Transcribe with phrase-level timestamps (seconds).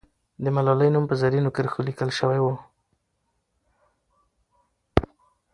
[0.43, 2.55] د ملالۍ نوم په زرینو کرښو لیکل سوی وو.